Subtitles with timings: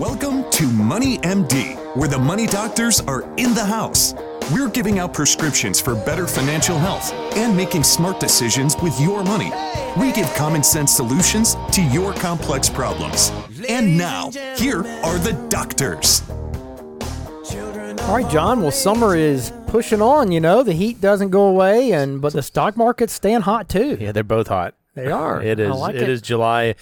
[0.00, 4.14] Welcome to Money MD, where the money doctors are in the house.
[4.50, 9.52] We're giving out prescriptions for better financial health and making smart decisions with your money.
[9.98, 13.30] We give common sense solutions to your complex problems.
[13.68, 16.22] And now, here are the doctors.
[16.30, 18.62] All right, John.
[18.62, 20.32] Well, summer is pushing on.
[20.32, 23.98] You know, the heat doesn't go away, and but the stock market's staying hot too.
[24.00, 24.74] Yeah, they're both hot.
[24.94, 25.42] They are.
[25.42, 25.76] It I is.
[25.76, 26.76] like it is July.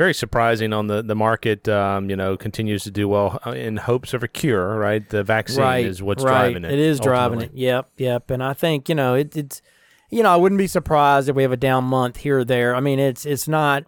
[0.00, 1.68] Very surprising on the the market.
[1.68, 4.78] Um, you know, continues to do well uh, in hopes of a cure.
[4.78, 6.52] Right, the vaccine right, is what's right.
[6.52, 6.72] driving it.
[6.72, 7.50] It is driving it.
[7.52, 8.30] Yep, yep.
[8.30, 9.60] And I think you know it, it's,
[10.08, 12.74] you know, I wouldn't be surprised if we have a down month here or there.
[12.74, 13.84] I mean, it's it's not.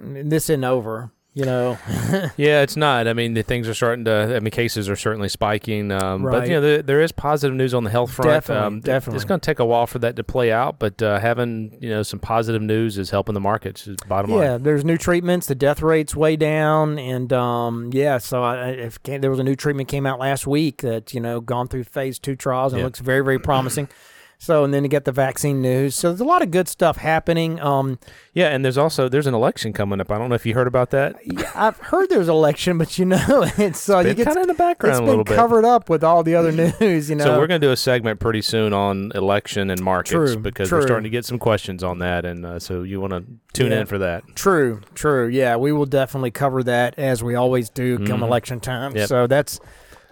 [0.00, 1.10] This isn't over.
[1.36, 1.78] You know.
[2.38, 3.06] Yeah, it's not.
[3.06, 4.34] I mean, the things are starting to.
[4.36, 5.92] I mean, cases are certainly spiking.
[5.92, 8.30] Um, But you know, there, there is positive news on the health front.
[8.30, 9.16] Definitely, um, definitely.
[9.16, 11.90] It's going to take a while for that to play out, but uh, having you
[11.90, 13.86] know some positive news is helping the markets.
[13.86, 14.40] Is bottom line.
[14.42, 15.46] Yeah, there's new treatments.
[15.46, 18.16] The death rate's way down, and um, yeah.
[18.18, 21.20] So I, I- if there was a new treatment came out last week that you
[21.20, 22.86] know gone through phase two trials and Yeah.
[22.86, 23.88] looks very very promising.
[24.38, 25.94] So and then to get the vaccine news.
[25.94, 27.58] So there's a lot of good stuff happening.
[27.60, 27.98] Um,
[28.34, 30.10] Yeah, and there's also there's an election coming up.
[30.12, 31.16] I don't know if you heard about that.
[31.24, 33.18] yeah, I've heard there's election, but you know
[33.58, 35.36] it's uh, Been get kind of in the background it's a been little bit.
[35.36, 37.08] covered up with all the other news.
[37.08, 40.10] You know, So we're going to do a segment pretty soon on election and markets
[40.12, 40.78] True, because true.
[40.80, 43.72] we're starting to get some questions on that, and uh, so you want to tune
[43.72, 43.80] Yeah.
[43.80, 44.22] in for that.
[44.36, 45.28] True, true.
[45.28, 48.24] Yeah, we will definitely cover that as we always do come Mhm.
[48.26, 48.94] election time.
[48.94, 49.08] Yep.
[49.08, 49.58] So that's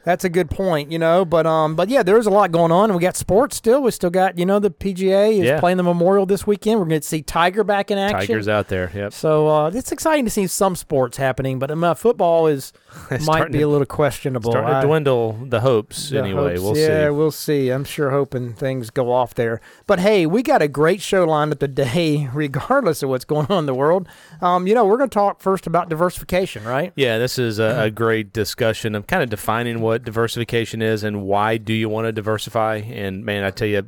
[0.05, 1.25] that's a good point, you know.
[1.25, 3.83] But um, but yeah, there's a lot going on, we got sports still.
[3.83, 5.61] We still got you know the PGA is Yeah.
[5.61, 6.79] playing the Memorial this weekend.
[6.81, 8.29] We're going to see Tiger back in action.
[8.29, 8.91] Tigers out there.
[8.95, 9.13] Yep.
[9.13, 12.73] So uh, it's exciting to see some sports happening, but um, uh, football is
[13.27, 14.53] might be to- a little questionable.
[14.53, 16.51] Starting I- to dwindle the hopes the anyway.
[16.51, 16.81] hopes- We'll see.
[16.83, 17.11] yeah, see.
[17.11, 17.69] we'll see.
[17.71, 19.61] I'm sure hoping things go off there.
[19.87, 23.61] But hey, we got a great show lined up today, regardless of what's going on
[23.61, 24.09] in the world.
[24.41, 26.93] Um, you know, we're going to talk first about diversification, right?
[26.97, 31.23] Yeah, this is a, a great discussion of kind of defining what diversification is and
[31.23, 32.77] why do you want to diversify.
[32.77, 33.87] And man, I tell you,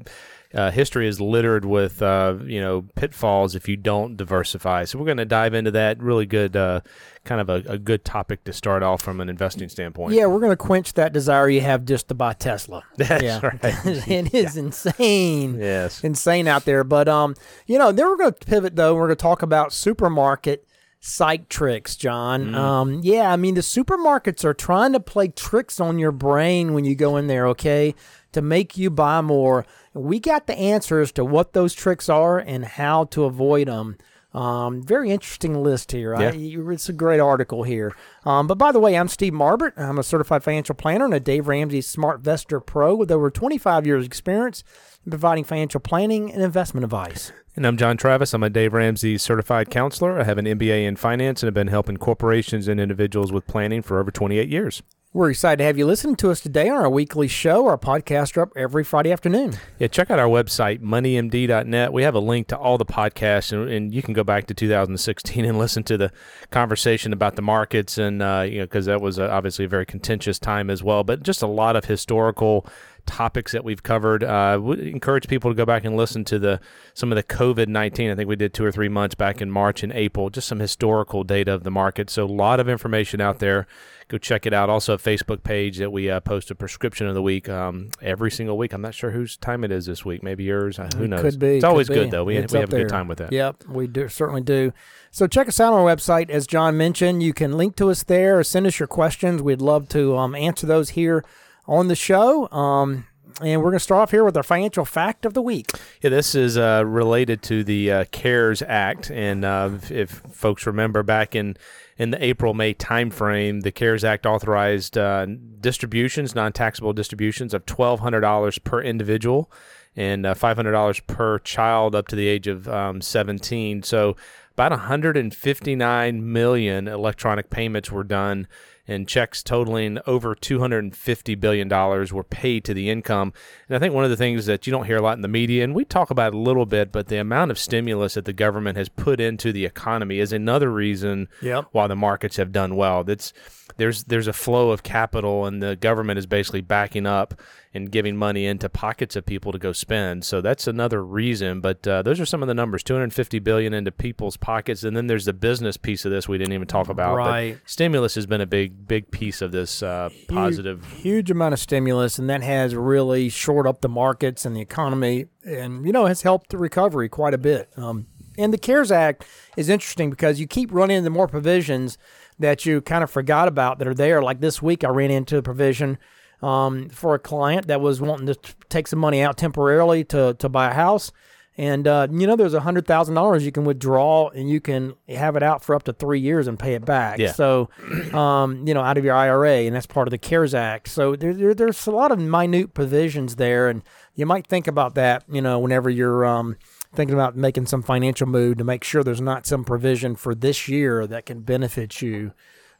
[0.54, 4.84] uh, history is littered with uh, you know pitfalls if you don't diversify.
[4.84, 6.00] So we're going to dive into that.
[6.00, 6.80] Really good, uh,
[7.24, 10.14] kind of a, a good topic to start off from an investing standpoint.
[10.14, 12.84] Yeah, we're going to quench that desire you have just to buy Tesla.
[12.96, 13.40] That's yeah.
[13.42, 13.58] right.
[14.08, 15.58] it is insane.
[15.58, 16.02] Yes.
[16.04, 16.84] Insane out there.
[16.84, 17.34] But um,
[17.66, 18.94] you know, then we're going to pivot though.
[18.94, 20.66] We're going to talk about supermarket
[21.00, 22.54] psych tricks, John.
[22.54, 26.84] Um, yeah, I mean the supermarkets are trying to play tricks on your brain when
[26.84, 27.94] you go in there, okay,
[28.32, 29.64] to make you buy more.
[29.94, 33.96] We got the answers to what those tricks are and how to avoid them.
[34.34, 36.14] Um, very interesting list here.
[36.20, 36.32] Yeah.
[36.32, 37.94] you- it's a great article here.
[38.26, 39.72] Um, but by the way, I'm Steve Marbert.
[39.78, 44.04] I'm a certified financial planner and a Dave Ramsey SmartVestor Pro with over 25 years
[44.04, 44.62] experience
[45.06, 47.32] in providing financial planning and investment advice.
[47.54, 48.34] And I'm John Travis.
[48.34, 50.20] I'm a Dave Ramsey certified counselor.
[50.20, 53.80] I have an MBA in finance and have been helping corporations and individuals with planning
[53.80, 54.82] for over 28 years.
[55.16, 57.66] We're excited to have you listen to us today on our weekly show.
[57.68, 59.54] Our podcasts are up every Friday afternoon.
[59.78, 61.90] Yeah, check out our website, moneymd.net.
[61.90, 64.52] We have a link to all the podcasts, and, and you can go back to
[64.52, 66.12] 2016 and listen to the
[66.50, 69.86] conversation about the markets, and uh, you know, because that was uh, obviously a very
[69.86, 71.02] contentious time as well.
[71.02, 72.66] But just a lot of historical
[73.06, 74.22] topics that we've covered.
[74.22, 76.60] Uh, would encourage people to go back and listen to the
[76.92, 78.10] some of the COVID nineteen.
[78.10, 80.28] I think we did two or three months back in March and April.
[80.28, 82.10] Just some historical data of the market.
[82.10, 83.66] So a lot of information out there.
[84.08, 84.70] Go check it out.
[84.70, 88.30] Also, a Facebook page that we uh, post a prescription of the week um, every
[88.30, 88.72] single week.
[88.72, 90.22] I'm not sure whose time it is this week.
[90.22, 90.78] Maybe yours.
[90.78, 91.22] Uh, who knows?
[91.22, 91.56] Could be.
[91.56, 91.94] It's always be.
[91.94, 92.22] good though.
[92.22, 93.32] We, It's we have a good time with that.
[93.32, 94.72] Yep, we do certainly do.
[95.10, 97.24] So check us out on our website, as John mentioned.
[97.24, 99.42] You can link to us there or send us your questions.
[99.42, 101.24] We'd love to um, answer those here
[101.66, 102.48] on the show.
[102.52, 103.06] Um,
[103.42, 105.70] and we're going to start off here with our financial fact of the week.
[106.00, 111.02] Yeah, this is uh, related to the uh, CARES Act, and uh, if, folks remember
[111.02, 111.56] back in
[111.98, 115.26] in the April May timeframe, the CARES Act authorized uh,
[115.60, 119.50] distributions, non taxable distributions of twelve hundred dollars per individual
[119.94, 123.82] and uh, five hundred dollars per child up to the age of um, seventeen.
[123.82, 124.16] So
[124.56, 128.48] about 159 million electronic payments were done
[128.88, 133.32] and checks totaling over $250 billion were paid to the income.
[133.68, 135.28] And I think one of the things that you don't hear a lot in the
[135.28, 138.24] media, and we talk about it a little bit, but the amount of stimulus that
[138.24, 141.66] the government has put into the economy is another reason Yep.
[141.72, 143.04] why the markets have done well.
[143.04, 143.32] That's
[143.76, 147.34] there's there's a flow of capital, and the government is basically backing up
[147.74, 150.24] and giving money into pockets of people to go spend.
[150.24, 151.60] So that's another reason.
[151.60, 155.06] But uh, those are some of the numbers: 250 billion into people's pockets, and then
[155.06, 157.16] there's the business piece of this we didn't even talk about.
[157.16, 157.58] Right.
[157.66, 160.84] stimulus has been a big big piece of this uh, positive.
[160.92, 165.26] huge amount of stimulus, and that has really shored up the markets and the economy,
[165.44, 167.70] and you know has helped the recovery quite a bit.
[167.76, 168.06] Um,
[168.38, 169.24] and the CARES Act
[169.56, 171.96] is interesting because you keep running into more provisions
[172.38, 174.22] that you kind of forgot about that are there.
[174.22, 175.98] Like this week, I ran into a provision
[176.42, 180.34] um, for a client that was wanting to t- take some money out temporarily to
[180.34, 181.12] to buy a house.
[181.58, 184.94] And uh, you know, there's a hundred thousand dollars you can withdraw, and you can
[185.08, 187.18] have it out for up to three years and pay it back.
[187.18, 187.32] Yeah.
[187.32, 187.70] So,
[188.12, 190.88] um, you know, out of your IRA, and that's part of the CARES Act.
[190.88, 193.82] So there, there, there's a lot of minute provisions there, and
[194.14, 195.24] you might think about that.
[195.30, 196.58] You know, whenever you're um,
[196.94, 200.68] thinking about making some financial move to make sure there's not some provision for this
[200.68, 202.32] year that can benefit you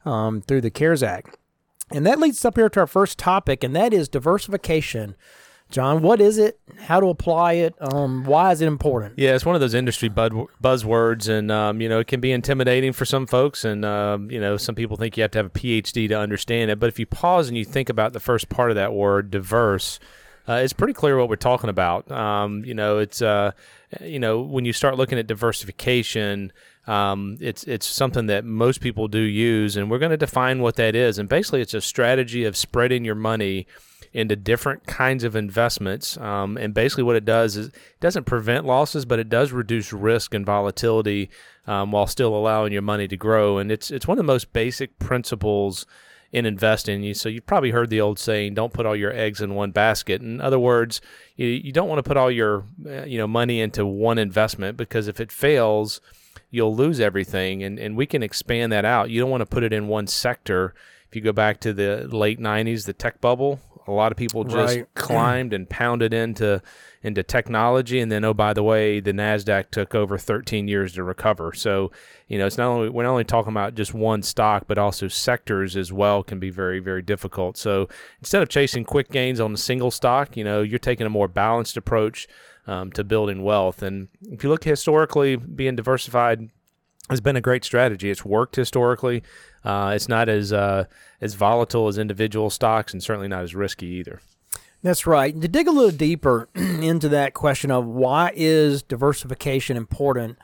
[0.05, 1.37] um, through the CARES Act.
[1.91, 5.15] And that leads us up here to our first topic, and that is diversification.
[5.69, 6.59] John, what is it?
[6.79, 7.75] How to apply it?
[7.81, 9.15] Um, why is it important?
[9.17, 12.93] Yeah, it's one of those industry buzzwords, and um, you know it can be intimidating
[12.93, 15.49] for some folks, and um, you know some people think you have to have a
[15.49, 16.79] PhD to understand it.
[16.79, 19.99] But if you pause and you think about the first part of that word, diverse,
[20.47, 22.09] uh, it's pretty clear what we're talking about.
[22.11, 23.51] Um, you know, it's uh,
[24.01, 26.53] you know when you start looking at diversification,
[26.87, 30.75] um, it's it's something that most people do use, and we're going to define what
[30.77, 31.19] that is.
[31.19, 33.67] And basically, it's a strategy of spreading your money
[34.13, 36.17] into different kinds of investments.
[36.17, 39.91] Um, and basically, what it does is it doesn't prevent losses, but it does reduce
[39.91, 41.29] risk and volatility
[41.67, 43.57] um, while still allowing your money to grow.
[43.57, 45.85] And it's it's one of the most basic principles
[46.31, 47.03] in investing.
[47.03, 49.71] You, so you've probably heard the old saying, "Don't put all your eggs in one
[49.71, 51.01] basket." In other words,
[51.35, 54.77] you, you don't want to put all your uh, you know money into one investment
[54.77, 56.01] because if it fails,
[56.49, 57.63] you'll lose everything.
[57.63, 59.09] And and we can expand that out.
[59.09, 60.73] You don't want to put it in one sector.
[61.09, 64.43] If you go back to the late '90s, the tech bubble, a lot of people
[64.43, 64.85] just Right.
[64.95, 66.61] climbed and pounded into
[67.03, 71.03] into technology, and then oh by the way, the Nasdaq took over 13 years to
[71.03, 71.53] recover.
[71.53, 71.91] So
[72.27, 75.07] you know it's not only we're not only talking about just one stock, but also
[75.07, 77.57] sectors as well can be very very difficult.
[77.57, 77.87] So
[78.19, 81.27] instead of chasing quick gains on a single stock, you know you're taking a more
[81.27, 82.27] balanced approach
[82.67, 83.81] um, to building wealth.
[83.81, 86.49] And if you look historically, being diversified
[87.09, 88.09] has been a great strategy.
[88.09, 89.23] It's worked historically.
[89.67, 90.85] Uh, it's not as uh,
[91.19, 94.21] as volatile as individual stocks, and certainly not as risky either.
[94.81, 95.39] That's right.
[95.41, 100.37] To dig a little deeper into that question of why is diversification important,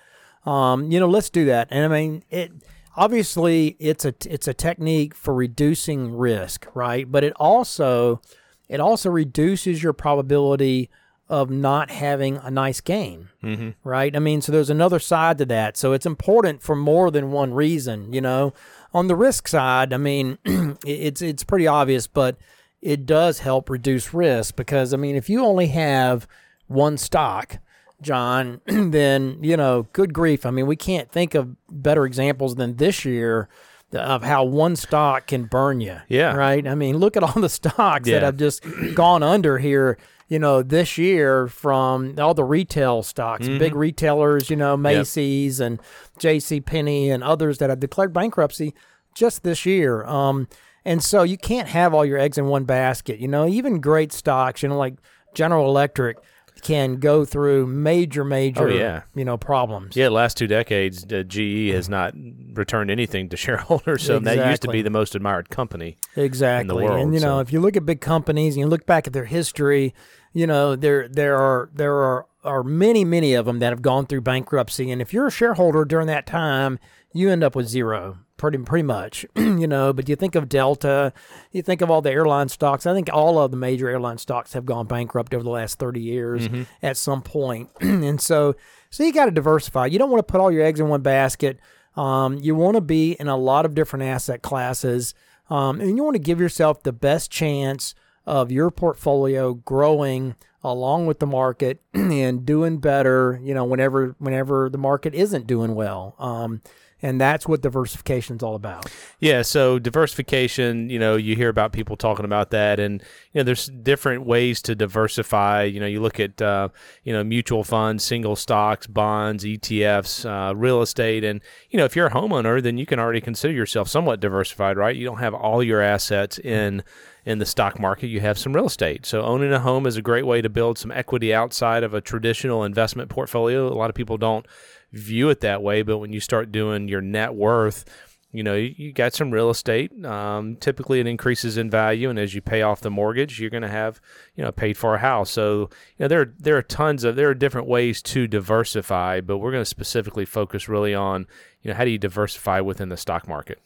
[0.46, 1.70] um, you know, let's do that.
[1.72, 2.52] And I mean, it
[2.98, 7.10] obviously it's a it's a technique for reducing risk, right?
[7.10, 8.20] But it also
[8.68, 10.90] it also reduces your probability
[11.30, 13.70] of not having a nice gain, mm-hmm.
[13.84, 14.14] right?
[14.14, 15.78] I mean, so there's another side to that.
[15.78, 18.54] So it's important for more than one reason, you know.
[18.94, 20.38] On the risk side, I mean,
[20.86, 22.38] it's it's pretty obvious, but
[22.82, 26.28] it does help reduce risk because I mean, if you only have
[26.68, 27.58] one stock,
[28.02, 30.46] John, then you know, good grief.
[30.46, 33.50] I mean, we can't think of better examples than this year
[33.94, 35.98] of how one stock can burn you.
[36.08, 36.36] Yeah.
[36.36, 36.66] Right.
[36.68, 38.64] I mean, look at all the stocks that have just
[38.96, 39.98] gone under here.
[40.30, 43.60] You know, this year from all the retail stocks, Mm-hmm.
[43.60, 45.80] big retailers, you know, Macy's and
[46.18, 46.60] J.C.
[46.62, 48.74] Penney and others that have declared bankruptcy
[49.14, 50.04] just this year.
[50.06, 50.48] Um,
[50.86, 53.20] and so you can't have all your eggs in one basket.
[53.20, 54.96] You know, even great stocks, you know, like
[55.36, 56.18] General Electric
[56.64, 59.02] can go through major, major, Oh, yeah.
[59.14, 59.96] you know, problems.
[59.96, 62.14] Yeah, last two decades, uh, GE has not
[62.54, 65.98] returned anything to shareholders, so that used to be the most admired company.
[66.16, 66.62] Exactly.
[66.62, 68.86] In the world, and you know, if you look at big companies and you look
[68.86, 69.94] back at their history,
[70.34, 74.06] you know, there there are there are are many many of them that have gone
[74.06, 76.78] through bankruptcy and if you're a shareholder during that time,
[77.14, 78.18] you end up with zero.
[78.36, 79.94] Pretty pretty much, you know.
[79.94, 81.14] But you think of Delta,
[81.52, 82.86] you think of all the airline stocks.
[82.86, 86.02] I think all of the major airline stocks have gone bankrupt over the last thirty
[86.02, 86.50] years
[86.82, 87.70] at some point.
[87.82, 88.56] and so,
[88.90, 89.86] so you got to diversify.
[89.86, 91.60] You don't want to put all your eggs in one basket.
[91.96, 95.14] Um, you want to be in a lot of different asset classes,
[95.50, 97.94] um, and you want to give yourself the best chance
[98.26, 103.40] of your portfolio growing along with the market and doing better.
[103.44, 106.16] You know, whenever whenever the market isn't doing well.
[106.18, 106.62] Um,
[107.04, 108.90] and that's what diversification is all about.
[109.20, 113.44] Yeah, so diversification, you know, you hear about people talking about that, and you know,
[113.44, 115.64] there's different ways to diversify.
[115.64, 116.70] You know, you look at uh,
[117.04, 121.96] you know mutual funds, single stocks, bonds, ETFs, uh, real estate, and you know, if
[121.96, 124.96] you're a homeowner, then you can already consider yourself somewhat diversified, right?
[124.96, 126.84] You don't have all your assets in
[127.26, 128.08] in the stock market.
[128.08, 130.78] You have some real estate, so owning a home is a great way to build
[130.78, 133.68] some equity outside of a traditional investment portfolio.
[133.68, 134.46] A lot of people don't
[134.92, 137.86] view it that way, but when you start doing your net worth
[138.34, 140.04] you know, you, got some real estate.
[140.04, 143.62] Um, typically, it increases in value, and as you pay off the mortgage, you're going
[143.62, 144.02] to have,
[144.36, 145.30] you know, paid for a house.
[145.30, 149.38] So, you know, there there are tons of there are different ways to diversify, but
[149.38, 151.28] we're going to specifically focus really on,
[151.62, 153.62] you know, how do you diversify within the stock market?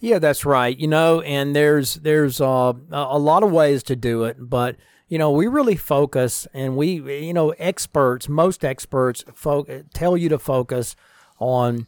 [0.00, 0.78] Yeah, that's right.
[0.78, 4.76] You know, and there's there's uh, a lot of ways to do it, but
[5.08, 9.64] you know, we really focus, and we you know, experts, most experts, fo-
[9.94, 10.94] tell you to focus
[11.40, 11.86] on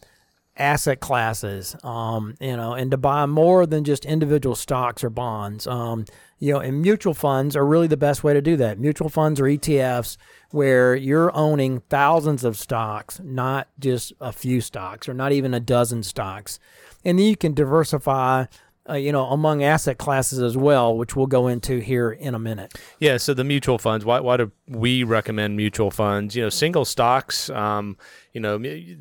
[0.57, 5.67] asset classes, um, you know, and to buy more than just individual stocks or bonds.
[5.67, 6.05] Um,
[6.39, 8.79] you know, and mutual funds are really the best way to do that.
[8.79, 10.17] Mutual funds or ETFs
[10.51, 15.61] where you're owning thousands of stocks, not just a few stocks or not even a
[15.61, 16.59] dozen stocks.
[17.05, 18.47] And then you can diversify
[18.89, 22.39] uh, you know, among asset classes as well, which we'll go into here in a
[22.39, 22.75] minute.
[22.99, 23.19] Yeah.
[23.19, 24.05] So the mutual funds.
[24.05, 26.35] Why, why do we recommend mutual funds?
[26.35, 27.51] You know, single stocks.
[27.51, 27.97] Um,
[28.33, 28.57] you know,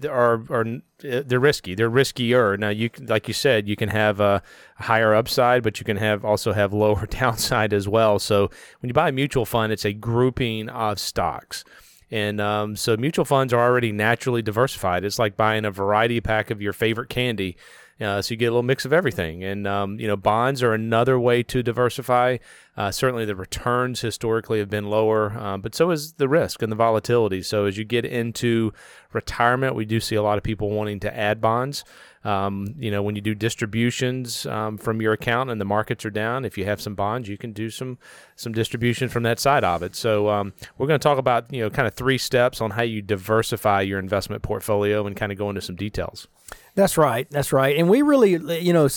[0.09, 0.65] are are
[0.99, 1.75] they're risky.
[1.75, 2.59] They're riskier.
[2.59, 4.43] Now, you like you said, you can have a
[4.77, 8.19] higher upside, but you can have also have lower downside as well.
[8.19, 8.51] So
[8.81, 11.63] when you buy a mutual fund, it's a grouping of stocks.
[12.11, 15.05] And um, so mutual funds are already naturally diversified.
[15.05, 17.55] It's like buying a variety pack of your favorite candy.
[18.01, 19.43] Uh, so you get a little mix of everything.
[19.43, 22.37] And, um, you know, bonds are another way to diversify.
[22.79, 26.71] Uh, certainly the returns historically have been lower, uh, but so is the risk and
[26.71, 27.41] the volatility.
[27.41, 28.71] So as you get into
[29.11, 31.83] retirement, we do see a lot of people wanting to add bonds.
[32.23, 36.09] Um, you know, when you do distributions um, from your account and the markets are
[36.09, 37.97] down, if you have some bonds, you can do some
[38.37, 39.93] some distribution from that side of it.
[39.93, 42.83] So um, we're going to talk about you know kind of three steps on how
[42.83, 46.29] you diversify your investment portfolio and kind of go into some details.
[46.75, 47.29] That's right.
[47.29, 47.75] That's right.
[47.75, 48.31] And we really,
[48.61, 48.87] you know,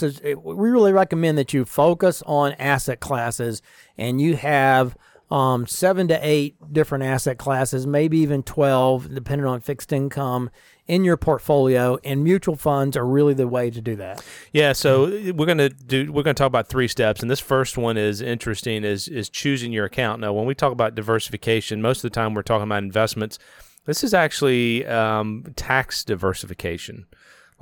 [0.42, 3.60] we really recommend that you focus on asset classes
[3.96, 4.96] and you have
[5.30, 10.50] um, seven to eight different asset classes, maybe even 12, depending on fixed income
[10.86, 14.22] in your portfolio and mutual funds are really the way to do that.
[14.52, 17.40] Yeah, so we're going to do we're going to talk about three steps and this
[17.40, 20.20] first one is interesting is is choosing your account.
[20.20, 23.38] Now, when we talk about diversification, most of the time we're talking about investments.
[23.84, 27.06] This is actually um, tax diversification.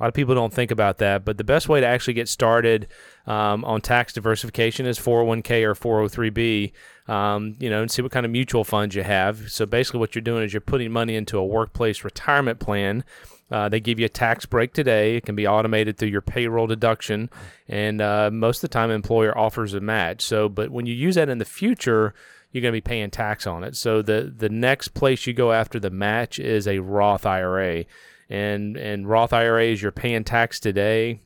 [0.01, 2.27] A lot of people don't think about that, but the best way to actually get
[2.27, 2.87] started
[3.27, 6.71] um, on tax diversification is 401k or 403b.
[7.07, 9.51] Um, you know, and see what kind of mutual funds you have.
[9.51, 13.03] So basically, what you're doing is you're putting money into a workplace retirement plan.
[13.51, 15.17] Uh, they give you a tax break today.
[15.17, 17.29] It can be automated through your payroll deduction,
[17.67, 20.23] and uh, most of the time, employer offers a match.
[20.23, 22.15] So, but when you use that in the future,
[22.51, 23.75] you're going to be paying tax on it.
[23.75, 27.85] So the the next place you go after the match is a Roth IRA
[28.31, 31.19] and and Roth IRAs you're paying tax today,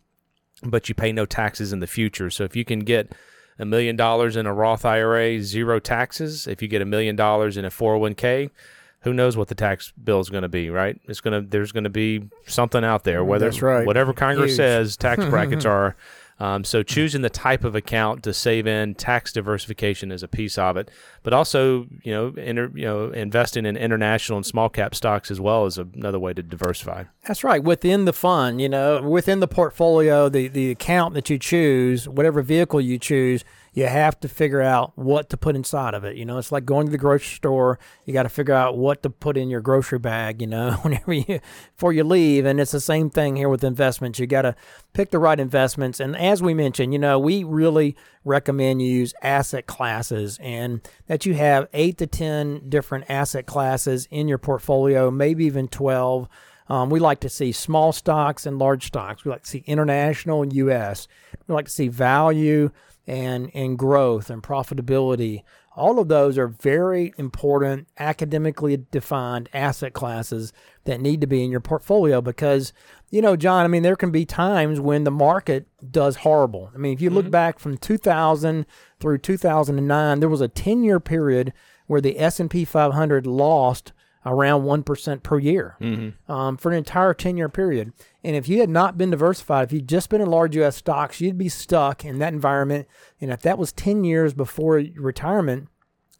[0.64, 2.30] but you pay no taxes in the future.
[2.30, 3.14] So if you can get
[3.60, 6.48] a million dollars in a Roth IRA, zero taxes.
[6.48, 8.50] If you get a million dollars in a 401k,
[9.02, 11.00] who knows what the tax bill is going to be, right?
[11.06, 13.24] It's going to there's going to be something out there.
[13.24, 13.86] Whether That's right.
[13.86, 14.58] whatever Congress Huge.
[14.58, 15.96] says, tax brackets are
[16.40, 20.58] um, so choosing the type of account to save in tax diversification is a piece
[20.58, 20.92] of it,
[21.24, 25.40] but also you know inter, you know investing in international and small cap stocks as
[25.40, 27.06] well is another way to diversify.
[27.26, 27.64] That's right.
[27.64, 32.42] Within the fund, you know, within the portfolio, the the account that you choose, whatever
[32.42, 36.16] vehicle you choose you have to figure out what to put inside of it.
[36.16, 37.78] You know, it's like going to the grocery store.
[38.06, 40.40] You got to figure out what to put in your grocery bag.
[40.42, 41.42] You know, whenever you
[41.76, 44.18] before you leave, and it's the same thing here with investments.
[44.18, 44.56] You got to
[44.94, 46.00] pick the right investments.
[46.00, 51.26] And as we mentioned, you know, we really recommend you use asset classes and that
[51.26, 56.30] you have eight to ten different asset classes in your portfolio, maybe even twelve.
[56.68, 59.24] Um, we like to see small stocks and large stocks.
[59.24, 61.08] We like to see international and U.S.
[61.46, 62.72] We like to see value
[63.08, 65.44] and, and growth and profitability.
[65.76, 70.54] All of those are very important, academically defined asset classes
[70.86, 72.72] that need to be in your portfolio because,
[73.10, 76.72] you know, John, I mean, there can be times when the market does horrible.
[76.74, 77.32] I mean, if you look mm-hmm.
[77.32, 78.66] back from 2000
[79.00, 81.52] through 2009, there was a 10 year period
[81.88, 83.92] where the S&P 500 lost
[84.26, 86.32] around 1% per year mm-hmm.
[86.32, 87.94] um, for an entire 10 year period.
[88.24, 90.78] And if you had not been diversified, if you'd just been in large U.S.
[90.78, 92.88] stocks, you'd be stuck in that environment.
[93.22, 95.70] And if that was 10 years before retirement,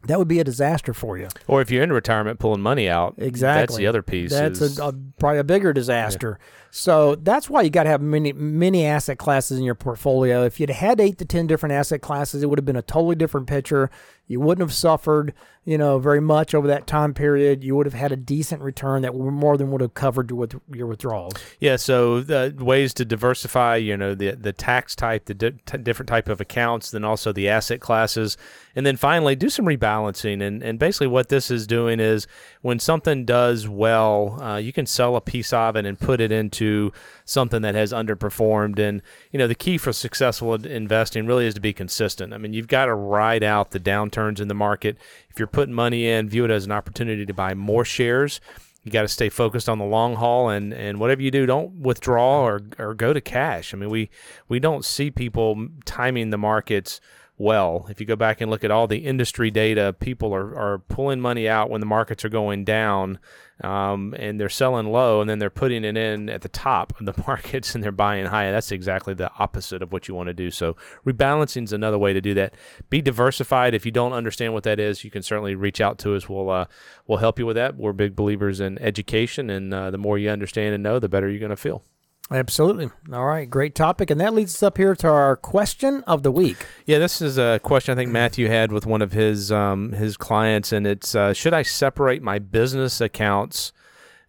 [0.06, 1.28] that would be a disaster for you.
[1.46, 3.60] Or if you're in retirement pulling money out, exactly.
[3.62, 4.30] That's the other piece.
[4.30, 6.38] That's is, a, a, probably a bigger disaster.
[6.38, 6.46] Yeah.
[6.70, 10.44] So that's why you got to have many many asset classes in your portfolio.
[10.44, 13.16] If you'd had eight to ten different asset classes, it would have been a totally
[13.16, 13.90] different picture.
[14.28, 15.32] You wouldn't have suffered,
[15.64, 17.62] you know, very much over that time period.
[17.62, 20.88] You would have had a decent return that more than would have covered with your
[20.88, 21.34] withdrawals.
[21.60, 21.76] Yeah.
[21.76, 26.08] So the ways to diversify, you know, the the tax type, the di- t- different
[26.08, 28.36] type of accounts, then also the asset classes,
[28.74, 30.42] and then finally do some rebalancing.
[30.42, 32.26] And and basically what this is doing is
[32.62, 36.32] when something does well, uh, you can sell a piece of it and put it
[36.32, 36.92] into
[37.26, 38.78] something that has underperformed.
[38.78, 42.32] And you know, the key for successful investing really is to be consistent.
[42.32, 44.96] I mean, you've got to ride out the downturns in the market.
[45.28, 48.40] If you're putting money in, view it as an opportunity to buy more shares.
[48.84, 51.80] You got to stay focused on the long haul, and, and whatever you do, don't
[51.80, 53.74] withdraw or, or go to cash.
[53.74, 54.08] I mean, we
[54.48, 57.00] we don't see people timing the markets
[57.38, 57.86] well.
[57.90, 61.20] If you go back and look at all the industry data, people are, are pulling
[61.20, 63.18] money out when the markets are going down
[63.62, 67.06] um, and they're selling low and then they're putting it in at the top of
[67.06, 68.50] the markets and they're buying high.
[68.50, 70.50] That's exactly the opposite of what you want to do.
[70.50, 72.54] So rebalancing is another way to do that.
[72.88, 73.74] Be diversified.
[73.74, 76.28] If you don't understand what that is, you can certainly reach out to us.
[76.28, 76.66] We'll uh,
[77.06, 77.76] we'll help you with that.
[77.76, 81.28] We're big believers in education, and uh, the more you understand and know, the better
[81.28, 81.82] you're going to feel.
[82.30, 82.90] Absolutely.
[83.12, 86.32] All right, great topic, and that leads us up here to our question of the
[86.32, 86.56] week.
[86.84, 90.16] Yeah, this is a question I think Matthew had with one of his um, his
[90.16, 93.72] clients, and it's uh, should I separate my business accounts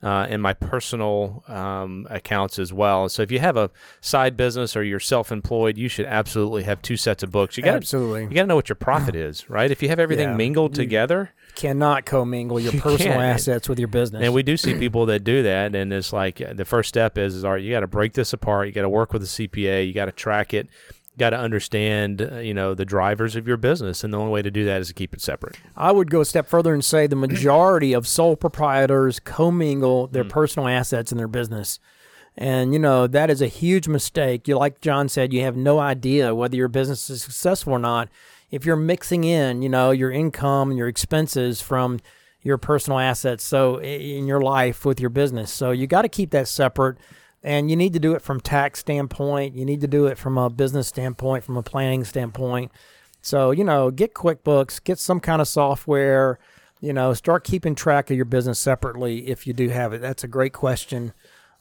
[0.04, 3.10] uh, and my personal um, accounts as well?
[3.10, 6.98] So if you have a side business or you're self-employed, you should absolutely have two
[6.98, 7.58] sets of books.
[7.58, 8.26] You got Absolutely.
[8.26, 9.72] you got to know what your profit is, right?
[9.72, 10.36] If you have everything Yeah.
[10.36, 11.32] mingled together.
[11.58, 14.24] Cannot commingle your You personal assets with your business.
[14.24, 17.18] And we do see people that do that, and it's like uh, the first step
[17.18, 18.68] is, is all right, you got to break this apart.
[18.68, 19.86] You got to work with a CPA.
[19.88, 20.68] You got to track it.
[20.92, 24.32] You got to understand, uh, you know, the drivers of your business, and the only
[24.32, 25.56] way to do that is to keep it separate.
[25.76, 30.24] I would go a step further and say the majority of sole proprietors commingle their
[30.24, 30.30] Hmm.
[30.30, 31.80] personal assets in their business.
[32.40, 34.48] And, you know, that is a huge mistake.
[34.48, 38.10] You, like John said, you have no idea whether your business is successful or not
[38.52, 42.00] if you're mixing in, you know, your income and your expenses from
[42.42, 43.44] your personal assets.
[43.44, 45.52] So, in your life with your business.
[45.52, 46.98] So, you got to keep that separate.
[47.44, 49.56] And you need to do it from tax standpoint.
[49.56, 52.72] You need to do it from a business standpoint, from a planning standpoint.
[53.22, 56.40] So, you know, get QuickBooks, get some kind of software,
[56.82, 60.02] you know, start keeping track of your business separately if you do have it.
[60.02, 61.14] That's a great question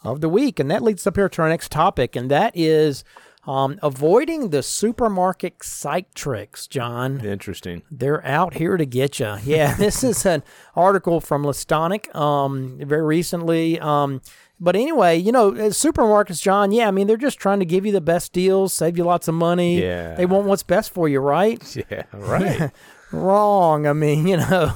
[0.02, 0.60] of the week.
[0.60, 3.04] And that leads up here to our next topic, and that is
[3.46, 7.24] um, avoiding the supermarket psych tricks, John.
[7.24, 7.82] Interesting.
[7.90, 9.36] They're out here to get you.
[9.44, 10.42] Yeah, this is an
[10.74, 13.78] article from Listonic um, very recently.
[13.80, 14.20] Um,
[14.58, 17.84] but anyway, you know, uh, supermarkets, John, yeah, I mean, they're just trying to give
[17.84, 19.82] you the best deals, save you lots of money.
[19.82, 20.14] Yeah.
[20.14, 21.62] They want what's best for you, right?
[21.90, 22.70] Yeah, right.
[23.12, 23.86] Wrong.
[23.86, 24.72] I mean, you know,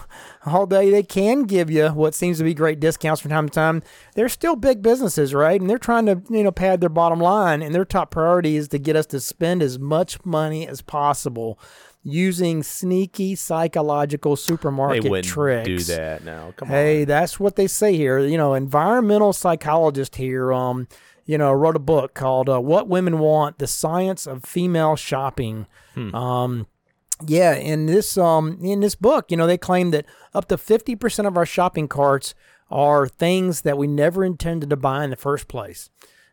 [0.46, 3.54] all day they can give you what seems to be great discounts from time to
[3.54, 3.82] time.
[4.14, 5.60] They're still big businesses, right?
[5.60, 7.62] And they're trying to, you know, pad their bottom line.
[7.62, 11.58] And their top priority is to get us to spend as much money as possible
[12.02, 15.66] using sneaky psychological they supermarket wouldn't tricks.
[15.66, 16.54] do that now.
[16.56, 17.08] Come Hey, on.
[17.08, 18.18] that's what they say here.
[18.20, 20.88] You know, environmental psychologist here, um,
[21.26, 25.66] you know, wrote a book called uh, "What Women Want: The Science of Female Shopping."
[26.14, 26.66] Um,
[27.26, 30.94] yeah, in this um in this book, you know, they claim that up to fifty
[30.96, 32.34] percent of our shopping carts
[32.70, 35.90] are things that we never intended to buy in the first place.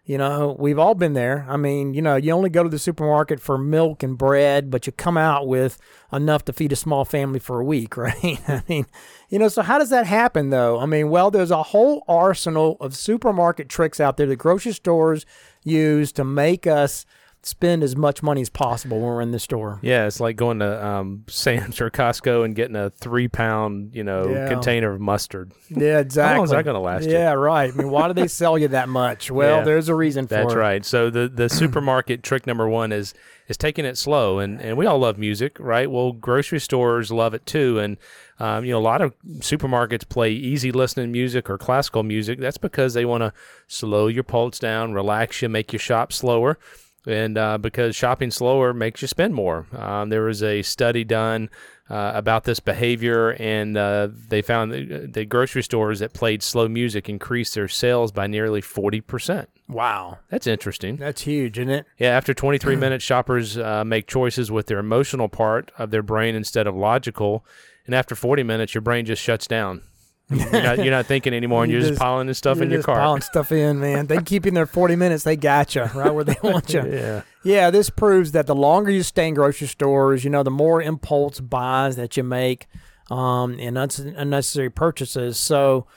[0.07, 1.45] You know, we've all been there.
[1.49, 4.87] I mean, you know, you only go to the supermarket for milk and bread, but
[4.87, 5.77] you come out with
[6.13, 8.39] enough to feed a small family for a week, right?
[8.47, 8.85] I mean,
[9.27, 10.79] you know, so how does that happen though?
[10.79, 15.25] I mean, well, there's a whole arsenal of supermarket tricks out there that grocery stores
[15.65, 17.05] use to make us
[17.47, 19.79] spend as much money as possible when we're in the store.
[19.81, 24.03] Yeah, it's like going to um, Sam's or Costco and getting a three pound, you
[24.03, 24.49] know, Yeah.
[24.49, 25.53] container of mustard.
[25.69, 26.29] Yeah, exactly.
[26.33, 27.13] How long is that gonna last you?
[27.13, 27.73] Yeah, right.
[27.73, 29.31] I mean, why do they sell you that much?
[29.37, 29.63] Well, Yeah.
[29.63, 30.57] there's a reason for That's it.
[30.57, 30.85] right.
[30.85, 33.13] So the the supermarket trick number one is
[33.47, 35.89] is taking it slow, and and we all love music, right?
[35.89, 37.97] Well, grocery stores love it too, and
[38.39, 42.39] um, you know a lot of supermarkets play easy listening music or classical music.
[42.39, 43.31] That's because they want to
[43.67, 46.57] slow your pulse down, relax you, make your shop slower.
[47.05, 49.65] And uh, because shopping slower makes you spend more.
[49.71, 51.49] Um, there was a study done
[51.89, 56.67] uh, about this behavior, and uh, they found that the grocery stores that played slow
[56.67, 59.47] music increased their sales by nearly 40%.
[59.69, 60.95] Wow, That's interesting.
[60.97, 61.85] that's huge, isn't it?
[61.97, 66.35] Yeah, after 23 minutes, shoppers uh, make choices with their emotional part of their brain
[66.35, 67.45] instead of logical.
[67.85, 69.81] And after 40 minutes, your brain just shuts down.
[70.29, 72.65] You're not, you're not thinking anymore, and You you're just, just- piling this stuff You're
[72.65, 72.95] in your car.
[72.97, 74.07] piling stuff in, man.
[74.07, 75.23] They keep you in there 40 minutes.
[75.23, 76.83] They got you right where they want you.
[76.85, 77.21] Yeah.
[77.43, 80.81] Yeah, this proves that the longer you stay in grocery stores, you know, the more
[80.81, 82.67] impulse buys that you make,
[83.09, 85.39] um, and unnecessary purchases.
[85.39, 85.87] So,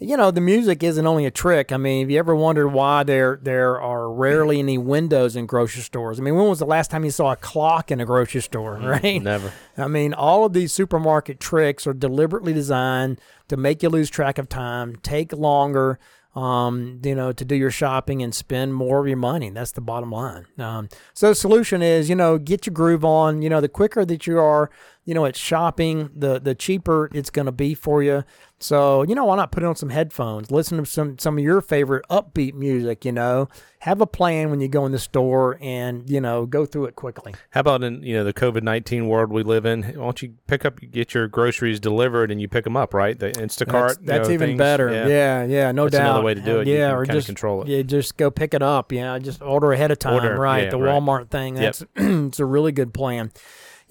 [0.00, 1.72] you know, the music isn't only a trick.
[1.72, 5.82] I mean, have you ever wondered why there there are rarely any windows in grocery
[5.82, 6.18] stores?
[6.18, 8.76] I mean, when was the last time you saw a clock in a grocery store,
[8.76, 9.22] right?
[9.22, 9.52] Never.
[9.76, 14.38] I mean, all of these supermarket tricks are deliberately designed to make you lose track
[14.38, 15.98] of time, take longer,
[16.34, 19.50] um, you know, to do your shopping and spend more of your money.
[19.50, 20.46] That's the bottom line.
[20.58, 23.42] Um, so the solution is, you know, get your groove on.
[23.42, 24.70] You know, the quicker that you are,
[25.04, 28.24] you know, at shopping, the the cheaper it's going to be for you.
[28.62, 31.62] So, you know, why not put on some headphones, listen to some some of your
[31.62, 36.08] favorite upbeat music, you know, have a plan when you go in the store and,
[36.10, 37.34] you know, go through it quickly.
[37.50, 39.82] How about in you know the COVID nineteen world we live in?
[39.82, 43.18] Why don't you pick up, get your groceries delivered, and you pick them up, right?
[43.18, 44.04] The Instacart.
[44.04, 44.58] That's, you know, even things.
[44.58, 44.92] better.
[44.92, 46.10] Yeah, yeah, no That's doubt.
[46.10, 46.66] another way to do it.
[46.66, 47.68] You Yeah, or just control it.
[47.68, 48.92] Yeah, just go pick it up.
[48.92, 50.14] Yeah, just order ahead of time.
[50.14, 51.00] Order, right, yeah, the right.
[51.00, 51.56] Walmart thing.
[51.56, 51.76] Yep.
[52.30, 53.32] It's a really good plan.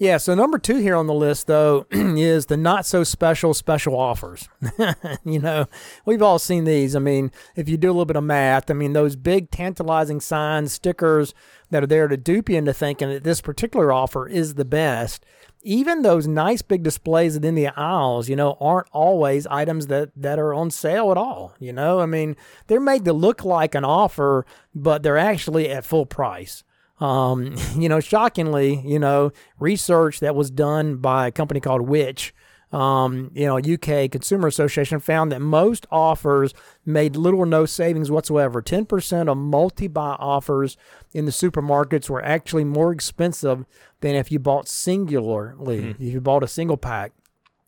[0.00, 3.94] Yeah, so number two here on the list, though, is the not so special special
[3.94, 4.48] offers.
[5.26, 5.66] you know,
[6.06, 6.96] we've all seen these.
[6.96, 10.20] I mean, if you do a little bit of math, I mean, those big tantalizing
[10.20, 11.34] signs, stickers
[11.68, 15.26] that are there to dupe you into thinking that this particular offer is the best.
[15.60, 20.38] Even those nice big displays within the aisles, you know, aren't always items that, that
[20.38, 21.52] are on sale at all.
[21.58, 22.36] You know, I mean,
[22.68, 26.64] they're made to look like an offer, but they're actually at full price.
[27.00, 32.34] Um, you know, shockingly, you know, research that was done by a company called Which,
[32.72, 36.54] um, you know, UK Consumer Association found that most offers
[36.86, 38.62] made little or no savings whatsoever.
[38.62, 40.76] 10% of multi buy offers
[41.12, 43.64] in the supermarkets were actually more expensive
[44.00, 46.02] than if you bought singularly, mm-hmm.
[46.02, 47.12] if you bought a single pack,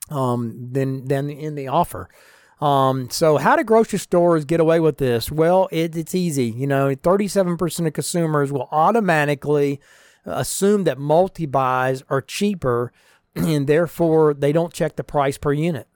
[0.08, 2.08] um, than, than in the offer.
[2.62, 5.32] Um, so how do grocery stores get away with this?
[5.32, 6.46] Well, it, it's easy.
[6.46, 9.80] You know, 37% of consumers will automatically
[10.24, 12.92] assume that multi buys are cheaper,
[13.34, 15.88] and therefore they don't check the price per unit.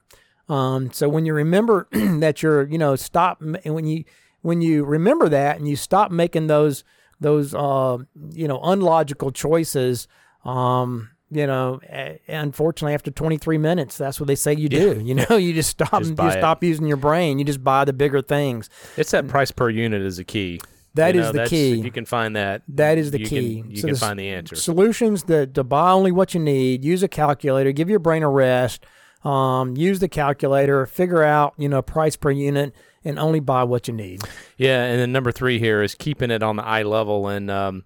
[0.48, 4.02] Um, so when you remember that you're, you know, stop when you
[4.42, 6.82] when you remember that and you stop making those
[7.20, 7.98] those uh,
[8.32, 10.08] you know unlogical choices.
[10.44, 11.80] Um, you know,
[12.28, 14.94] unfortunately, after 23 minutes, that's what they say you do.
[14.94, 15.02] Yeah.
[15.02, 17.38] You know, you just stop, just you stop using your brain.
[17.38, 18.70] You just buy the bigger things.
[18.96, 20.60] It's that price per unit is the key.
[20.94, 21.78] That you is know, the key.
[21.78, 23.60] If you can find that, that is the you key.
[23.60, 24.56] Can, you so can find the answer.
[24.56, 26.84] Solutions that to buy only what you need.
[26.84, 27.72] Use a calculator.
[27.72, 28.86] Give your brain a rest.
[29.22, 30.86] Um, use the calculator.
[30.86, 34.22] Figure out you know price per unit and only buy what you need.
[34.56, 37.28] Yeah, and then number three here is keeping it on the eye level.
[37.28, 37.84] And um,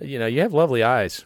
[0.00, 1.24] you know, you have lovely eyes.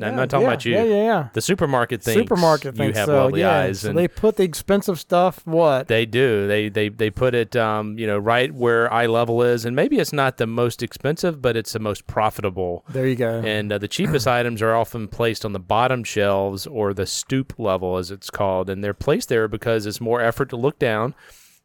[0.00, 0.72] I'm not talking yeah, about you.
[0.72, 1.28] Yeah, yeah, yeah.
[1.34, 3.58] The supermarket thinks supermarket you have so, lovely yeah.
[3.58, 5.46] eyes, so they put the expensive stuff.
[5.46, 9.42] What they do, they they they put it, um, you know, right where eye level
[9.42, 12.84] is, and maybe it's not the most expensive, but it's the most profitable.
[12.88, 13.42] There you go.
[13.44, 17.58] And uh, the cheapest items are often placed on the bottom shelves or the stoop
[17.58, 21.14] level, as it's called, and they're placed there because it's more effort to look down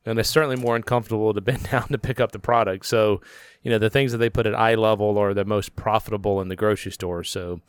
[0.08, 2.86] and it's certainly more uncomfortable to bend down to pick up the product.
[2.86, 3.22] So,
[3.62, 6.48] you know, the things that they put at eye level are the most profitable in
[6.48, 7.24] the grocery store.
[7.24, 7.60] So,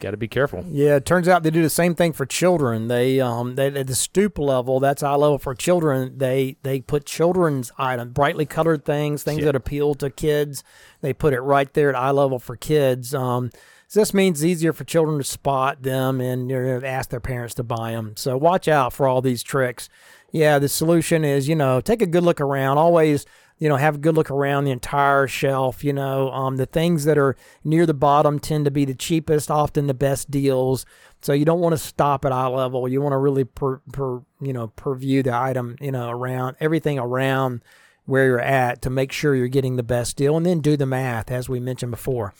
[0.00, 0.64] got to be careful.
[0.68, 2.88] Yeah, it turns out they do the same thing for children.
[2.88, 6.18] They um they at the stoop level, that's eye level for children.
[6.18, 9.46] They they put children's items, brightly colored things, things yeah.
[9.46, 10.64] that appeal to kids.
[11.02, 13.14] They put it right there at eye level for kids.
[13.14, 13.50] Um,
[13.86, 17.20] so this means it's easier for children to spot them and you know, ask their
[17.20, 18.14] parents to buy them.
[18.16, 19.90] So watch out for all these tricks
[20.32, 22.78] yeah, the solution is, you know, take a good look around.
[22.78, 23.26] Always,
[23.58, 25.84] you know, have a good look around the entire shelf.
[25.84, 29.50] You know, um, the things that are near the bottom tend to be the cheapest,
[29.50, 30.86] often the best deals.
[31.20, 32.88] So you don't want to stop at eye level.
[32.88, 36.98] You want to really, per, per, you know, preview the item, you know, around everything
[36.98, 37.62] around
[38.06, 40.86] where you're at to make sure you're getting the best deal, and then do the
[40.86, 42.34] math as we mentioned before.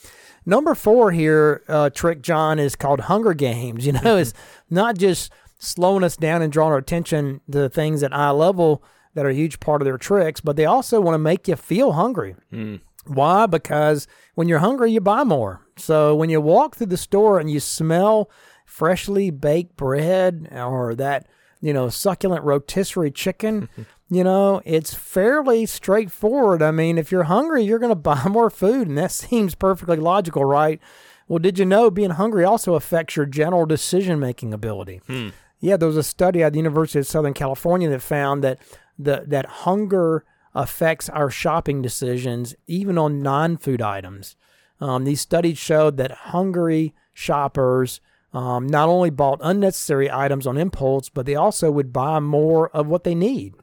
[0.45, 3.85] Number four here, uh, trick John is called Hunger Games.
[3.93, 4.33] You know, it's
[4.69, 5.31] not just
[5.63, 9.35] slowing us down and drawing our attention to things at eye level that are a
[9.35, 12.35] huge part of their tricks, but they also want to make you feel hungry.
[12.51, 12.81] Mm.
[13.05, 13.45] Why?
[13.45, 15.61] Because when you're hungry, you buy more.
[15.77, 18.29] So when you walk through the store and you smell
[18.65, 21.27] freshly baked bread or that,
[21.61, 23.69] you know, succulent rotisserie chicken,
[24.09, 26.61] you know, it's fairly straightforward.
[26.61, 29.97] I mean, if you're hungry, you're going to buy more food, and that seems perfectly
[29.97, 30.79] logical, right?
[31.27, 35.01] Well, did you know being hungry also affects your general decision making ability?
[35.07, 35.29] Hmm.
[35.63, 38.59] Yeah, there was a study at the University of Southern California that found that
[38.99, 44.35] the that hunger affects our shopping decisions even on non-food items.
[44.81, 48.01] Um, these studies showed that hungry shoppers
[48.33, 52.87] um, not only bought unnecessary items on impulse, but they also would buy more of
[52.87, 53.53] what they need.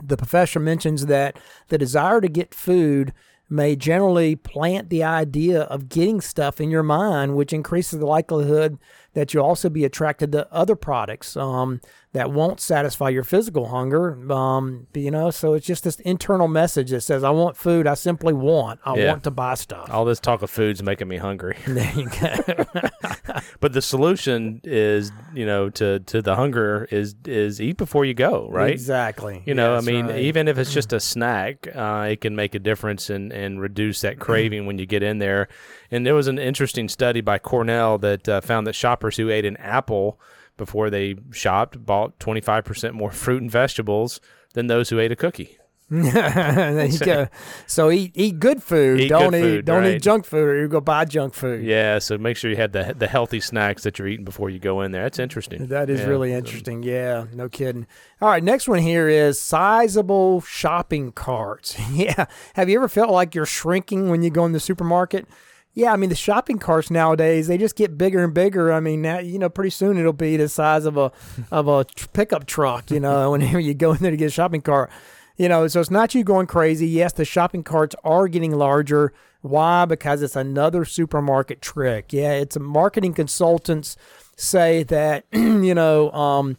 [0.00, 3.12] The professor mentions that the desire to get food
[3.50, 8.78] may generally plant the idea of getting stuff in your mind, which increases the likelihood
[9.14, 11.80] that you'll also be attracted to other products um,
[12.12, 14.30] that won't satisfy your physical hunger.
[14.30, 17.86] Um, you know, so it's just this internal message that says, "I want food.
[17.86, 18.80] I simply want.
[18.84, 19.08] I yeah.
[19.08, 21.56] want to buy stuff." All this talk of food's making me hungry.
[21.72, 22.64] There you go.
[23.60, 28.12] but the solution is, you know, to to the hunger is is eat before you
[28.12, 28.70] go, right?
[28.70, 29.42] Exactly.
[29.46, 30.18] You know, I mean, right.
[30.18, 34.02] even if it's just a snack, uh, it can make a difference and and reduce
[34.02, 35.48] that craving when you get in there.
[35.90, 39.46] And there was an interesting study by Cornell that uh, found that shoppers who ate
[39.46, 40.20] an apple
[40.56, 44.20] before they shopped bought 25% more fruit and vegetables
[44.54, 45.58] than those who ate a cookie.
[45.92, 47.28] there you go.
[47.66, 48.98] So eat eat good food.
[48.98, 49.96] Eat don't good eat food, don't right.
[49.96, 51.62] eat junk food, or you go buy junk food.
[51.62, 51.98] Yeah.
[51.98, 54.80] So make sure you have the the healthy snacks that you're eating before you go
[54.80, 55.02] in there.
[55.02, 55.66] That's interesting.
[55.66, 56.06] That is yeah.
[56.06, 56.82] really interesting.
[56.82, 57.86] Yeah, no kidding.
[58.22, 61.78] All right, next one here is sizable shopping carts.
[61.92, 62.24] yeah.
[62.54, 65.28] Have you ever felt like you're shrinking when you go in the supermarket?
[65.74, 68.72] Yeah, I mean the shopping carts nowadays they just get bigger and bigger.
[68.72, 71.12] I mean, now, you know, pretty soon it'll be the size of a
[71.50, 72.90] of a tr- pickup truck.
[72.90, 74.90] You know, whenever you go in there to get a shopping cart,
[75.36, 76.86] you know, so it's not you going crazy.
[76.86, 79.12] Yes, the shopping carts are getting larger.
[79.40, 79.86] Why?
[79.86, 82.12] Because it's another supermarket trick.
[82.12, 83.96] Yeah, it's a marketing consultants
[84.36, 86.58] say that you know um,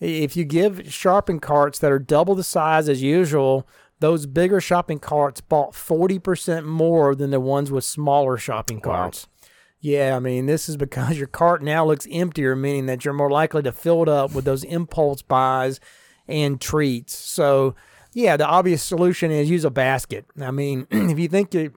[0.00, 3.66] if you give shopping carts that are double the size as usual
[4.00, 9.26] those bigger shopping carts bought 40% more than the ones with smaller shopping carts.
[9.26, 9.50] Wow.
[9.80, 13.30] Yeah, I mean, this is because your cart now looks emptier, meaning that you're more
[13.30, 15.78] likely to fill it up with those impulse buys
[16.26, 17.16] and treats.
[17.16, 17.76] So,
[18.12, 20.26] yeah, the obvious solution is use a basket.
[20.40, 21.74] I mean, if you think you,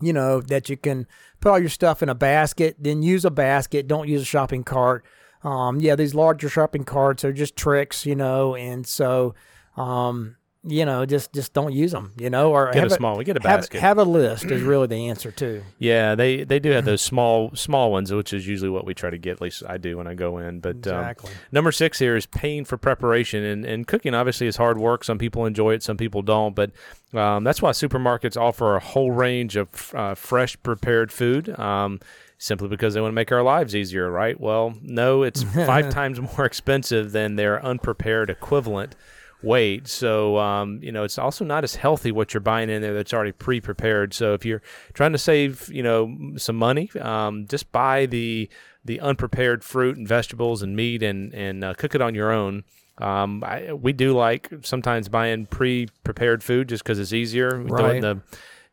[0.00, 1.06] you know, that you can
[1.40, 3.88] put all your stuff in a basket, then use a basket.
[3.88, 5.04] Don't use a shopping cart.
[5.42, 9.34] Um, yeah, these larger shopping carts are just tricks, you know, and so,
[9.76, 13.24] um, you know, just just don't use them, you know, or get a small, we
[13.24, 13.80] get a basket.
[13.80, 15.62] Have, have, a list is really the answer too.
[15.78, 19.10] Yeah, they they do have those small small ones, which is usually what we try
[19.10, 19.32] to get.
[19.34, 20.58] At least I do when I go in.
[20.58, 21.30] But um, exactly.
[21.30, 25.04] um, number six here is paying for preparation, and and cooking obviously is hard work.
[25.04, 26.54] Some people enjoy it, some people don't.
[26.54, 26.72] But
[27.14, 31.56] um, that's why supermarkets offer a whole range of uh, fresh prepared food.
[31.58, 32.00] Um,
[32.38, 34.38] simply because they want to make our lives easier, right?
[34.38, 38.94] Well, no, it's five times more expensive than their unprepared equivalent
[39.42, 39.88] weight.
[39.88, 43.12] So, um, you know, it's also not as healthy what you're buying in there that's
[43.12, 44.14] already pre prepared.
[44.14, 44.62] So, if you're
[44.94, 48.48] trying to save, you know, some money, um, just buy the
[48.84, 52.64] the unprepared fruit and vegetables and meat and, and uh, cook it on your own.
[52.98, 57.50] Um, I, we do like sometimes buying pre prepared food just because it's easier.
[57.50, 58.00] Right.
[58.00, 58.20] The,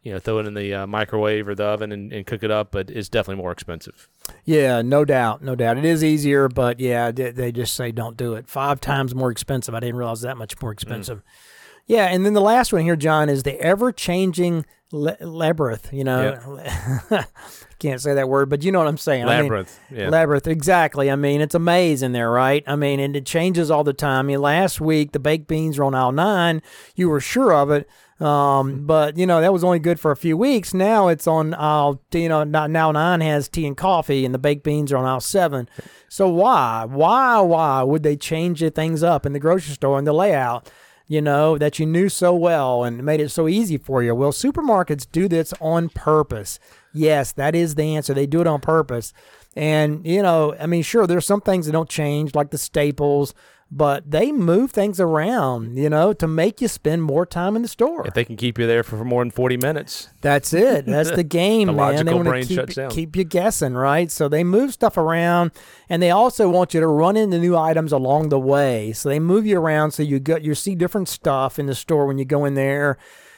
[0.06, 2.52] you know, throw it in the uh, microwave or the oven and, and, cook it
[2.52, 4.08] up, but it's definitely more expensive.
[4.46, 5.80] Yeah, no doubt, no doubt.
[5.80, 8.48] It is easier, but yeah, they just say don't do it.
[8.48, 9.74] Five times more expensive.
[9.74, 11.18] I didn't realize that much more expensive.
[11.18, 11.24] Mm.
[11.88, 15.92] Yeah, and then the last one here, John, is the ever changing le- labyrinth.
[15.92, 16.60] You know,
[17.10, 17.30] yep.
[17.80, 19.26] can't say that word, but you know what I'm saying.
[19.26, 19.80] Labyrinth.
[19.90, 20.10] I mean, yeah.
[20.10, 20.48] Labyrinth.
[20.48, 21.10] Exactly.
[21.10, 22.64] I mean, it's a maze in there, right?
[22.68, 24.26] I mean, and it changes all the time.
[24.26, 26.62] I mean, last week the baked beans were on aisle nine.
[26.96, 27.90] You were sure of it.
[28.20, 30.74] Um, but you know that was only good for a few weeks.
[30.74, 32.02] Now it's on aisle.
[32.14, 35.20] You know now nine has tea and coffee, and the baked beans are on aisle
[35.20, 35.68] seven.
[36.08, 40.08] So why, why, why would they change the things up in the grocery store and
[40.08, 40.72] the layout?
[41.08, 44.16] You know that you knew so well and made it so easy for you.
[44.16, 46.58] Well, supermarkets do this on purpose.
[46.94, 48.14] Yes, that is the answer.
[48.14, 49.14] They do it on purpose.
[49.56, 53.34] And you know, I mean, sure, there's some things that don't change, like the staples
[53.72, 57.68] but they move things around, you know, to make you spend more time in the
[57.68, 58.06] store.
[58.08, 60.10] If they can keep you there for more than 40 minutes.
[60.22, 60.86] That's it.
[60.86, 62.06] That's the game, the man.
[62.06, 64.12] They want to keep, keep you guessing, right?
[64.12, 65.52] So they move stuff around
[65.90, 68.94] and they also want you to run into new items along the way.
[68.94, 72.06] So they move you around so you get you see different stuff in the store
[72.06, 72.98] when you go in there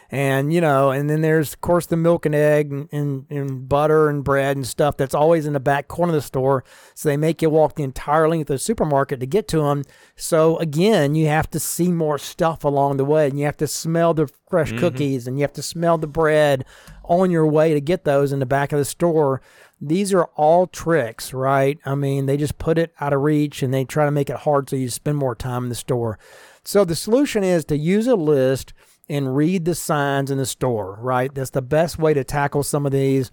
[0.09, 3.67] and you know and then there's of course the milk and egg and, and, and,
[3.67, 6.63] butter and bread and stuff that's always in the back corner of the store.
[6.95, 9.83] So they make you walk the entire length of the supermarket to get to them
[10.15, 13.67] so again you have to see more stuff along the way and you have to
[13.67, 14.79] smell the fresh mm-hmm.
[14.79, 16.63] cookies and you have to smell the bread
[17.03, 19.41] on your way to get those in the back of the store.
[19.79, 21.79] These are all tricks right?
[21.85, 24.37] I mean they just put it out of reach and they try to make it
[24.37, 26.17] hard so you spend more time in the store.
[26.63, 28.73] So the solution is to use a list
[29.09, 31.33] and read the signs in the store, right?
[31.33, 33.31] That's the best way to tackle some of these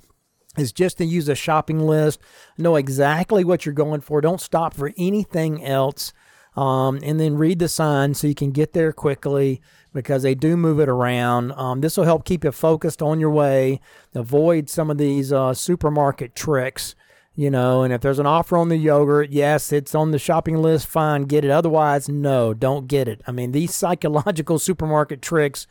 [0.57, 2.21] is just to use a shopping list,
[2.57, 4.21] know exactly what you're going for.
[4.21, 6.13] Don't stop for anything else.
[6.57, 9.61] Um, and then read the signs so you can get there quickly
[9.93, 11.51] because they do move it around.
[11.53, 13.81] Um, this will help keep you focused on your way,
[14.15, 16.95] avoid some of these uh, supermarket tricks
[17.37, 20.57] you know and if there's an offer on the yogurt yes it's on the shopping
[20.61, 21.51] list fine get it.
[21.51, 23.21] Otherwise no don't get it.
[23.27, 25.67] I mean these psychological supermarket tricks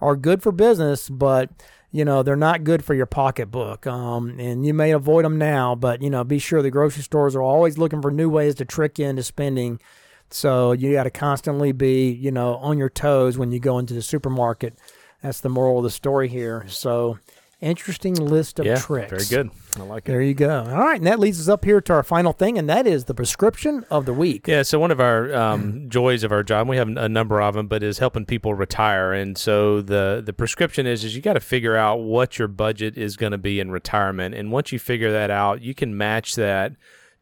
[0.00, 1.50] are good for business but
[1.90, 5.74] you know they're not good for your pocketbook um, and you may avoid them now
[5.74, 8.64] but you know be sure the grocery stores are always looking for new ways to
[8.64, 9.80] trick you into spending.
[10.28, 13.94] So you got to constantly be you know on your toes when you go into
[13.94, 14.74] the supermarket.
[15.22, 16.64] That's the moral of the story here.
[16.68, 17.18] So
[17.60, 19.10] interesting list of yeah, tricks.
[19.10, 19.50] Very good.
[19.76, 20.12] I like it.
[20.12, 20.60] There you go.
[20.60, 23.04] All right, and that leads us up here to our final thing, and that is
[23.04, 24.46] the prescription of the week.
[24.46, 24.62] Yeah.
[24.62, 27.66] So one of our um, joys of our job, we have a number of them,
[27.66, 29.12] but is helping people retire.
[29.12, 32.96] And so the the prescription is is you got to figure out what your budget
[32.96, 36.34] is going to be in retirement, and once you figure that out, you can match
[36.34, 36.72] that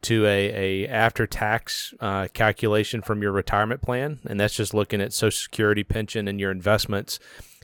[0.01, 5.01] to a, a after tax uh, calculation from your retirement plan, and that's just looking
[5.01, 7.19] at Social Security, pension, and your investments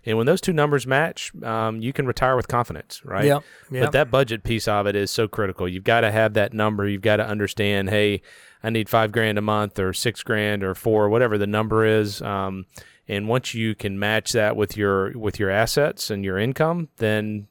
[0.06, 3.26] and when those two numbers match, um, you can retire with confidence, right?
[3.26, 3.40] Yeah.
[3.70, 3.86] yep.
[3.86, 5.68] But that budget piece of it is so critical.
[5.68, 6.88] You've got to have that number.
[6.88, 8.22] You've got to understand, hey,
[8.64, 12.22] I need five grand a month or six grand or four, whatever the number is.
[12.22, 12.66] Um,
[13.08, 17.48] and once you can match that with your with your assets and your income, then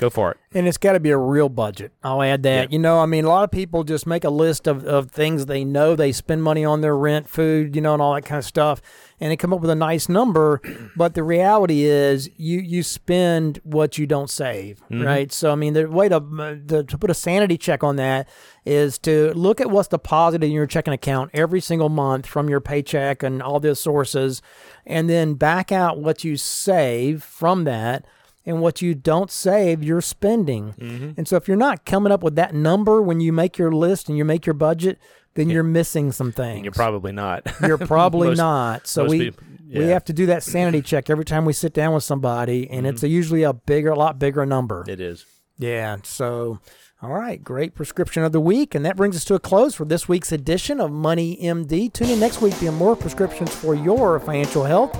[0.00, 0.38] Go for it.
[0.54, 1.92] And it's got to be a real budget.
[2.02, 2.70] I'll add that.
[2.70, 2.72] Yeah.
[2.72, 5.44] You know, I mean, a lot of people just make a list of, of things
[5.44, 8.38] they know they spend money on their rent, food, you know, and all that kind
[8.38, 8.80] of stuff,
[9.20, 10.60] and they come up with a nice number.
[10.96, 15.02] But the reality is, you you spend what you don't save, mm-hmm.
[15.02, 15.32] right?
[15.32, 16.20] So, I mean, the way to,
[16.68, 18.28] to to put a sanity check on that
[18.64, 22.60] is to look at what's deposited in your checking account every single month from your
[22.60, 24.42] paycheck and all the sources,
[24.86, 28.04] and then back out what you save from that
[28.46, 30.74] and what you don't save, you're spending.
[31.16, 34.08] And so if you're not coming up with that number when you make your list
[34.08, 34.98] and you make your budget,
[35.34, 36.64] then you're missing some things.
[36.64, 37.42] You're probably not.
[37.62, 38.86] You're probably Most- not.
[38.88, 39.80] So we people- we yeah.
[39.82, 39.90] Mm-hmm.
[39.90, 43.04] have to do that sanity check every time we sit down with somebody, and it's
[43.04, 44.84] a, usually a bigger, a lot bigger number.
[44.88, 45.24] It is.
[45.58, 45.98] Yeah.
[46.02, 46.58] So,
[47.00, 49.84] all right, great prescription of the week, and that brings us to a close for
[49.84, 51.92] this week's edition of Money MD.
[51.92, 54.92] Tune in next week for more prescriptions for your financial health.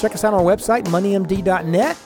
[0.00, 1.96] Check us out on our website, moneymd.net,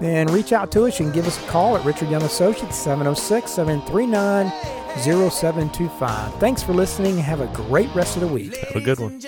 [0.00, 0.98] and reach out to us.
[0.98, 4.50] You can give us a call at Richard Young Associates, 706 739
[4.98, 6.34] 0725.
[6.34, 7.18] Thanks for listening.
[7.18, 8.56] Have a great rest of the week.
[8.56, 9.20] Have a good one.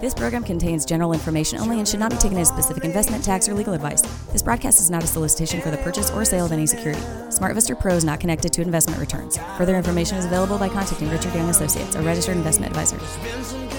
[0.00, 3.50] This program contains general information only and should not be taken as specific investment, tax,
[3.50, 4.00] or legal advice.
[4.32, 7.02] This broadcast is not a solicitation for the purchase or sale of any security.
[7.28, 9.36] SmartVestor Pro is not connected to investment returns.
[9.58, 13.69] Further information is available by contacting Richard Young Associates, a registered investment advisor.